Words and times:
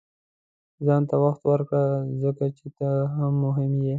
•ځان 0.85 1.01
ته 1.09 1.15
وخت 1.23 1.41
ورکړه، 1.51 1.83
ځکه 2.23 2.45
چې 2.57 2.65
ته 2.77 2.87
هم 3.15 3.33
مهم 3.45 3.73
یې. 3.85 3.89